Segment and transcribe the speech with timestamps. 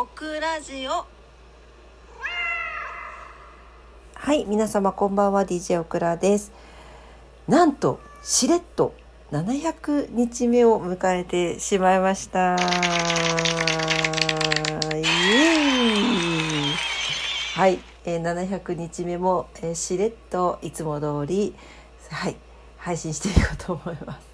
[0.00, 1.04] オクラジオ
[4.14, 6.52] はい、皆様こんばんは DJ オクラです。
[7.46, 8.94] なんとしれっと
[9.30, 12.56] 700日目を迎えてしまいました。
[12.56, 12.60] イ
[14.94, 15.02] エー
[16.70, 16.74] イ
[17.54, 21.54] はい、えー、700日目も、えーしれっといつも通り
[22.08, 22.36] はい
[22.78, 24.30] 配信していこうと思います。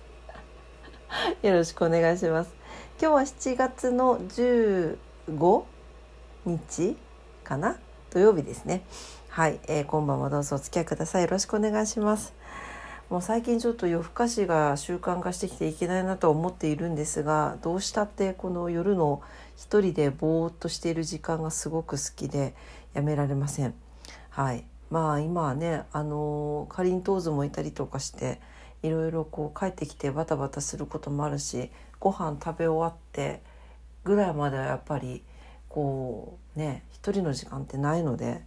[1.44, 2.54] よろしくお願いします。
[3.00, 4.20] 今日は7月の
[5.28, 5.64] 5
[6.44, 6.96] 日
[7.44, 7.78] かな？
[8.10, 8.82] 土曜日ですね。
[9.28, 11.22] はい、えー、今晩もどうぞお付き合いください。
[11.22, 12.34] よろしくお願いします。
[13.10, 19.22] もう最近ちょっと夜更かしが習慣化してきていけないなと思っているんですがどうしたってこの夜の
[19.54, 22.54] 一人でぼーっとしている時間がすごく好きで
[22.94, 23.74] やめられません。
[24.30, 28.40] はい、まあ今はねあのかりんとうずもいたりとかして
[28.82, 31.70] いろいろこう帰ってきてバタバタすることもあるし
[32.00, 33.40] ご飯食べ終わって
[34.06, 35.24] ぐらいまではやっぱり
[35.68, 38.40] こうね一人の時間ってないので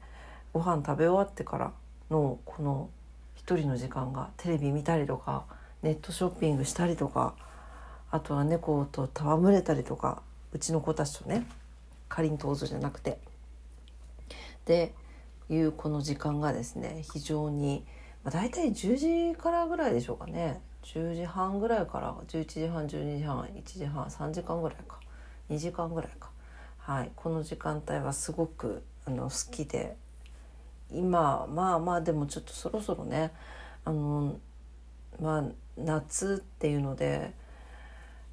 [0.53, 1.73] ご飯食べ終わってから
[2.09, 2.89] のこの
[3.35, 5.45] 一人の時間がテレビ見たりとか
[5.83, 7.35] ネットショッピングしたりとか
[8.09, 11.45] あとは猫と戯れたりとかうちの子たちとね
[12.07, 13.19] かりんとうずじゃなくて。
[14.65, 14.93] で
[15.49, 17.83] いうこの時間がですね非常に、
[18.23, 20.61] まあ、大体10時からぐらいでしょうかね。
[20.83, 24.99] 10時半ぐらいから11時半12時半1時半3時間ぐらいか。
[25.49, 26.29] 2時間ぐらいか。
[26.77, 27.11] はい。
[27.15, 29.95] この時間帯はすごくあの好きで。
[30.91, 33.31] 今まあまあでもちょっとそろそろね
[33.85, 34.39] あの
[35.21, 35.43] まあ
[35.77, 37.31] 夏っていうので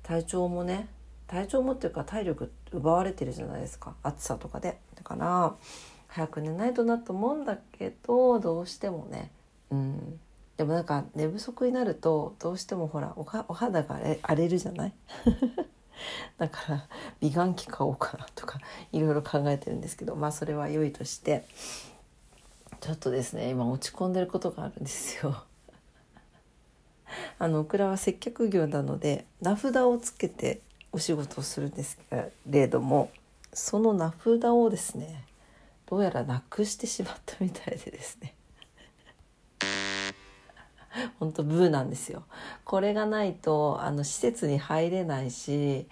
[0.02, 0.88] 体調もね
[1.26, 3.94] 体調もっていうか体力奪われてるじゃないですか。
[4.02, 4.78] 暑さとかで。
[4.94, 5.54] だから
[6.08, 9.30] 早く寝ないとなと思うんだけどどうしてもね
[9.70, 10.20] うん。
[10.56, 14.94] でもなんか寝不足になるとどうしてもほらお肌が荒れるじゃない？
[16.38, 16.88] だから
[17.20, 18.58] 美顔器買おうかなとか
[18.92, 21.44] いろいろ考えてるんですけどまあそれは良いとして
[22.80, 25.44] ちょっとですね今落ち込んでることがあるんですよ。
[27.38, 30.60] あのオクラは接客業なので名札をつけて
[30.92, 33.10] お仕事をするんですけれども
[33.52, 35.24] その名札をですね
[35.86, 38.34] どうやらなくしてしまったみたいでですね
[41.18, 42.24] 本当ブーなんですよ
[42.64, 45.86] これがないとあの施設に入れないし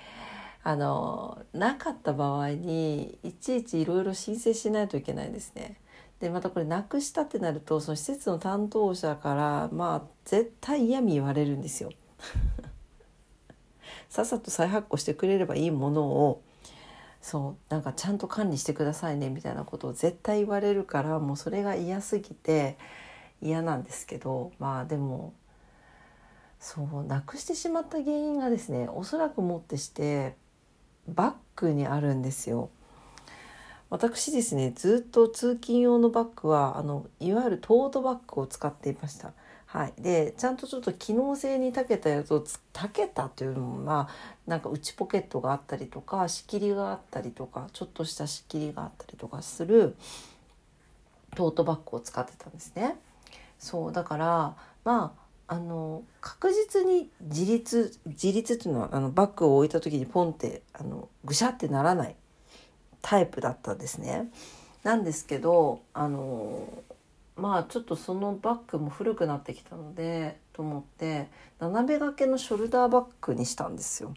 [0.62, 5.76] あのなかった場合にいちいちいろいろ申請しないといけないんですね。
[6.20, 11.90] でまたこれなくしたってなるとその施設の担当者からまあ絶対嫌味言われるんですよ。
[14.08, 16.40] さっさと再発行してくれればいいものを
[17.20, 22.78] そうなんかちゃんと管理してくださいねみたいなことを絶対言われるからもうそれが嫌すぎて
[23.42, 25.34] 嫌なんですけどまあでも
[26.58, 30.36] そうなくしてしまった原因がですねおそらくもってして
[31.06, 32.70] バッグにあるんですよ。
[33.90, 39.32] 私ですねずっと通勤用のバッグはあのいわゆるトートバッグを使っていました。
[39.66, 44.08] はい、でちゃんとちょっと機能性に長けたやつをつ長けたというのもまあ
[44.46, 49.96] なんか内ポケットがあったりとか仕切りがあったりとかちょっとした仕切りがあったりとかする
[51.34, 52.96] トートバッグを使ってたんですね。
[53.58, 62.16] そうだからまああの確実に自立自立っていうのはあのバッグを置いた時にポンってあのぐしゃってならない
[63.02, 64.30] タイプだったんですね。
[64.82, 66.66] なんですけどあの
[67.36, 71.28] まあちょっとそのバッグも古くなってきたのでと思って
[71.58, 74.14] 斜め掛けのショルダーバッグにしたんですよ。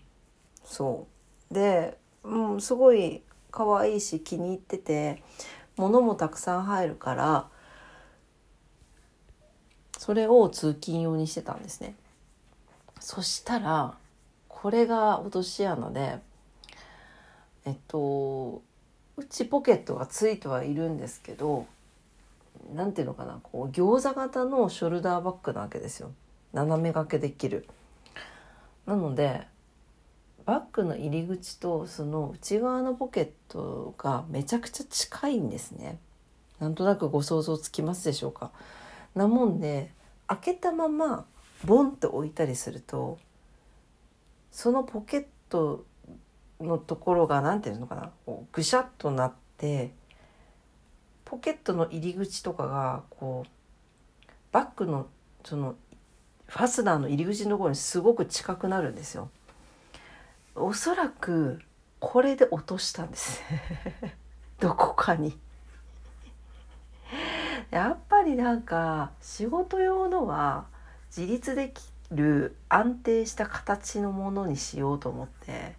[0.64, 1.08] そ
[1.52, 3.22] うで、うん、すごい
[3.52, 5.24] 可愛いし気に入ってて
[5.78, 7.48] 物もたくさん入るから
[9.98, 11.96] それを通勤用にしてたんですね。
[13.00, 13.96] そしたら
[14.48, 16.18] これが落とし穴で
[17.66, 18.62] えっと
[19.18, 21.66] 内ポケットがついてはいるんですけど
[22.74, 26.12] なんていうのかなこう餃子型のショルダーバッグなわけですよ
[26.54, 27.68] 斜め掛けできる。
[28.86, 29.46] なので
[30.46, 36.00] バッグの入り口とその内側のポケットがめちゃくちゃ近いんですね。
[36.60, 38.52] なんとなくご想像つきますでしょうか。
[39.18, 39.92] なもんで
[40.28, 41.26] 開けたまま
[41.66, 43.18] ボンって置いたりすると
[44.52, 45.86] そのポケット
[46.60, 49.92] のところが何て言うのかなこうぐしゃっとなって
[51.26, 53.50] ポケットの入り口とかがこう
[54.52, 55.08] バッグの
[55.44, 55.76] その
[56.48, 59.30] ファスナーの入り口のところにすごく近くなるんですよ。
[60.56, 61.60] おそらく
[62.00, 63.42] これで落としたんです
[64.60, 65.38] どこかに。
[67.70, 67.98] やっ
[68.28, 70.66] ぱりなんか仕事用のは
[71.16, 71.82] 自立でき
[72.12, 75.76] る安定した形のものにしようと思って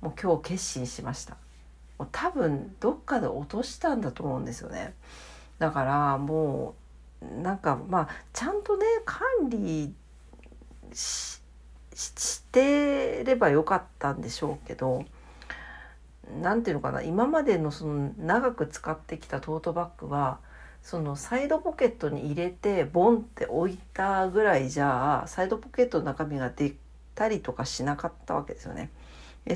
[0.00, 1.36] もう今日決心しました
[2.10, 4.92] 多分どっかで落としたんだと思うんですよね。
[5.58, 6.74] だからも
[7.22, 9.94] うなんかまあちゃんとね管理
[10.92, 11.40] し
[12.52, 15.06] てればよかったんでしょうけど
[16.42, 20.38] 何ていうのかな今までのその長く使ってきたトートバッグは
[20.86, 26.76] そのサイドポケットに入れてボンって置いたぐらいじゃあサイドポケットの中身が出
[27.16, 28.90] たりとかしなかったわけですよね。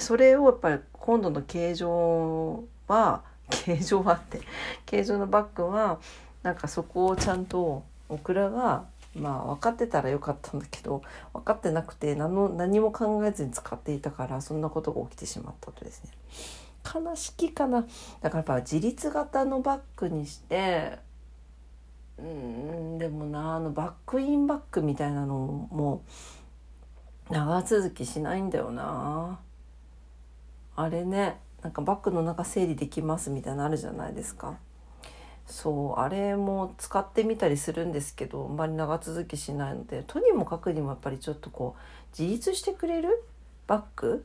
[0.01, 4.41] それをやっぱり今度の形状は 形状はって
[4.87, 6.01] 形状のバッグは
[6.43, 11.01] なんかそこをちゃんとオクラがまあ分かってたらよかったんだけど
[11.33, 16.11] 分かってなくて何の何も考えずに使っていたからそんなことが起きてしまったとですね
[16.93, 17.87] 悲しきかな
[18.21, 20.99] だからやっぱ自立型のバッグにして
[22.23, 25.37] うんでもなあのバックインバッグみたいなの
[25.71, 26.03] も
[27.31, 29.41] 長続きしないんだよな
[30.77, 34.59] あれねなんかバッグの中整理できますみたいなのあるじゃないですか
[35.47, 43.25] そうあれも使ってみたりするんですけどあんまり長続きしないのでとにもかくにもやっぱりちょっとこう自立してくれる
[43.67, 44.25] バッグ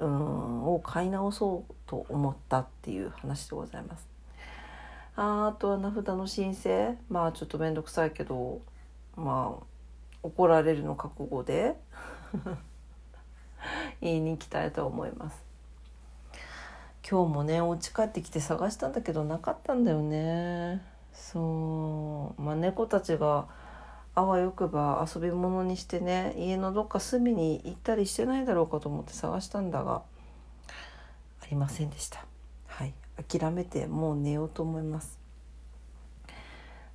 [0.00, 4.08] うんを買い直そうと思ったっていう話でございます。
[5.20, 6.96] ああとは名札の申請？
[7.10, 8.62] まあちょっと面倒くさいけど
[9.16, 9.64] まあ
[10.22, 11.76] 怒られるの覚悟で
[14.00, 15.44] 言いに行きたいと思います。
[17.06, 20.80] 今日もねお家帰ってきて探したんだけどなかったんだよね。
[21.12, 22.40] そう。
[22.40, 23.46] まあ猫たちが
[24.14, 30.02] あわよくば遊び物にしてね家のどっか隅に行ったりしてないだろうかと思って探したんだが
[31.42, 32.29] ありませんでした。
[33.28, 35.18] 諦めてもう寝ようと思います。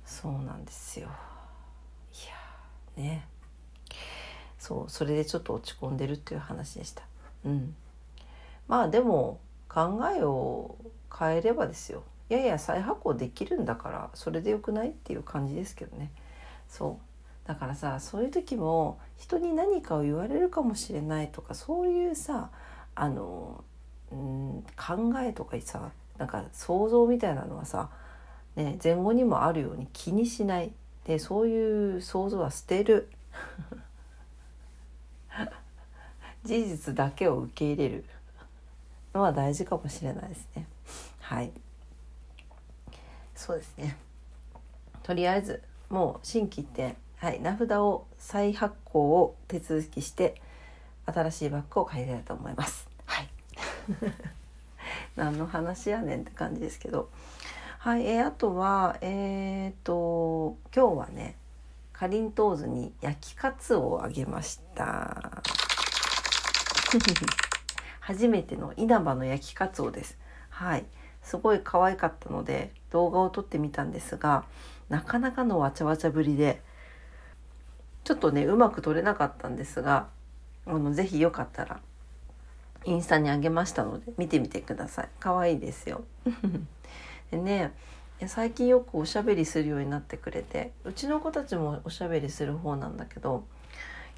[0.04, 1.08] そうなんですよ。
[2.12, 3.26] いやね。
[4.58, 7.02] そうそれでちょっと落ち込んでるっていう話でした。
[7.44, 7.74] うん。
[8.68, 10.76] まあでも考えを
[11.16, 12.02] 変えればですよ。
[12.28, 16.10] いやいや再発行できるんだからそれでよくないっていう感じですけどね。
[16.68, 17.06] そう。
[17.46, 22.50] だからさそういう時も人に何かを言われるかもしれないとかそういうさ
[22.96, 23.62] あの、
[24.10, 27.90] うん、考えとかさなんか想像みたいなのはさ、
[28.54, 30.72] ね、前後にもあるように気にしない。
[31.04, 33.08] でそういう想像は捨てる。
[36.44, 38.04] 事実だけを受け入れる。
[39.16, 40.66] のは大事かもしれないですね。
[41.20, 41.50] はい。
[43.34, 43.96] そうですね。
[45.02, 50.40] とりあえずもう心機一転、はい、名札を再発行を手続きして
[51.06, 52.88] 新しいバッグを買いたいと思います。
[53.04, 53.28] はい、
[55.16, 57.10] 何の話やねんって感じですけど
[57.78, 61.36] はい、えー、あとはえっ、ー、と今日はね
[61.92, 65.42] かりんとうずに焼きカツをあげました。
[68.00, 70.18] 初めての稲葉の焼きカツオです。
[70.50, 70.84] はい。
[71.26, 74.44] すごい可愛かったので動画を撮ってみたんですが
[74.88, 76.62] なかなかのわちゃわちゃぶりで
[78.04, 80.06] ちょっとねうまく撮れなかったんですが
[80.66, 81.80] あのぜひよかったら
[82.86, 86.04] インスタにあげましたので見てみてください可愛いですよ
[87.30, 87.72] でね
[88.26, 93.44] 最近よくおしゃべりするようになってくれてうちの子たちもおしゃべりする方なんだけど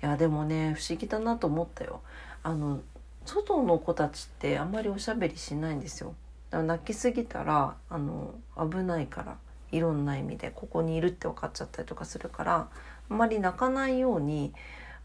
[0.02, 2.02] いやでもね不思議だなと思ったよ
[2.44, 2.80] あの
[3.24, 6.14] 外の子たちってあんまりおしゃべりしないんですよ。
[6.50, 9.36] だから泣きすぎたらあの危ないから
[9.70, 12.68] いろんな意味でここにいるって分かっちゃったりとかするから
[13.10, 14.54] あんまり泣かないように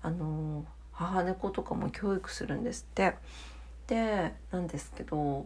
[0.02, 3.16] あの母猫とかも教育するんですって。
[3.88, 5.46] でなんですけど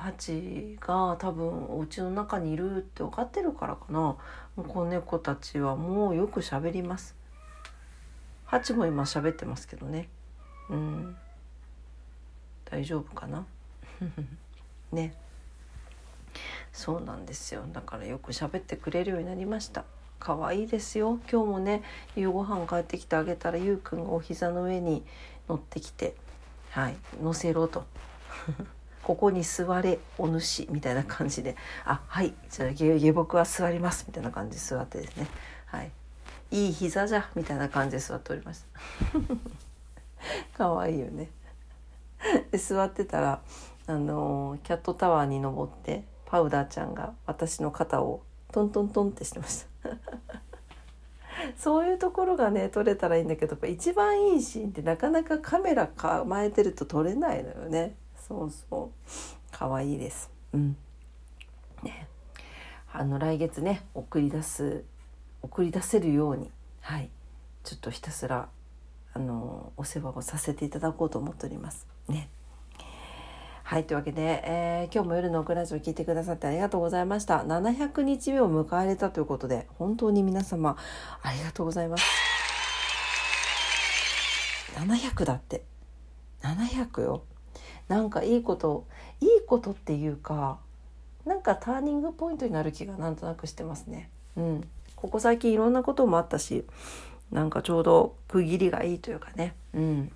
[0.00, 3.98] ハチが多分お家の中にいるって分かってるからかな。
[4.00, 4.18] も
[4.56, 7.14] う子猫たちはもうよく喋ります。
[8.46, 10.08] ハチも今喋ってますけどね。
[10.70, 11.16] うん。
[12.64, 13.44] 大丈夫かな？
[14.90, 15.14] ね。
[16.72, 17.64] そうなんですよ。
[17.70, 19.84] だからよく喋ってくれるようになりました。
[20.18, 21.18] 可愛いですよ。
[21.30, 21.82] 今日もね
[22.16, 25.04] 夕ご飯帰ってきてあげたらゆうくんがお膝の上に
[25.46, 26.14] 乗ってきて
[26.70, 26.96] はい。
[27.22, 27.84] 乗せろと。
[29.02, 32.34] ここに座れお主みたいな感じで「あはい。
[32.48, 35.26] じゃあ下僕は座ります」みたいな感じで座ってですね。
[35.66, 35.90] はい。
[36.50, 38.80] いい膝じゃみたいな感じで座っておりました
[40.52, 41.30] 可愛いよね。
[42.50, 43.40] で座ってたら
[43.86, 48.22] あのキャットタワーに登ってパウダーちゃんが私の肩を
[48.52, 49.90] トントントンってしてました。
[51.56, 57.96] そういうところがね撮れたらいいんだけど一番いいシーンってなかなかカメラ構えてると撮れないのよね。
[58.16, 59.08] そうそう。
[59.50, 60.30] 可愛いです。
[60.52, 60.76] うん。
[61.82, 62.06] ね。
[62.92, 64.84] あの来月ね送り出す
[65.42, 67.10] 送り出せるようにはい。
[67.62, 68.48] ちょっとひたすら
[69.12, 71.86] あのお世話をさせていただこうと思っております。
[72.08, 72.28] ね。
[73.70, 77.44] はいというわけで、えー、今日も夜のオクラジオ聞いてくださってありがとうございました。
[77.44, 80.76] 700日目を迎えれたということで本当に皆様
[81.22, 82.04] ありがとうございます。
[84.74, 85.62] 700だって。
[86.42, 87.22] 700よ。
[87.86, 88.86] なんかいいこと
[89.20, 90.58] いいことっていうか
[91.24, 94.10] なんかターニングポイントになる気がなんとなくしてますね。
[94.36, 94.68] うん。
[94.96, 96.64] ここ最近いろんなこともあったし
[97.30, 99.54] なんかちょうど区切りがいいというかね。
[99.74, 100.12] うん。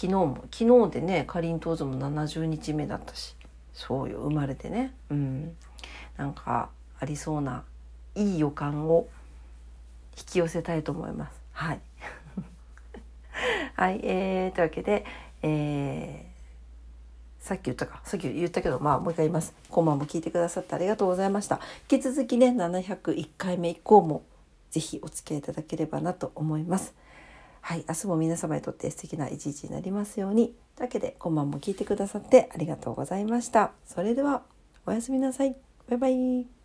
[0.00, 3.34] 昨日も昨日でねかりんとうぞも70日目だったし。
[3.72, 4.94] そうよ生まれてね。
[5.10, 5.56] うん。
[6.16, 7.64] なんかありそうな
[8.14, 9.08] いい予感を
[10.16, 11.40] 引き寄せたいと思います。
[11.52, 11.80] はい。
[13.74, 15.04] はい、えー、というわけで、
[15.42, 18.00] えー、さっき言ったか。
[18.04, 19.52] さっき言ったけどまあもう一回言います。
[19.68, 21.60] 今晩も聞いてくださってありがとうございました。
[21.90, 24.22] 引き続きね701回目以降も
[24.70, 26.94] ぜひお付き合いいただければなと思います。
[27.68, 30.54] はい、明日も皆様にとって素敵な一日になりますように。
[30.74, 33.72] というわけで、今晩も聞いてくださってありがとうございました。
[33.84, 34.40] それでは、
[34.86, 35.54] おやすみなさい。
[35.86, 36.57] バイバイ。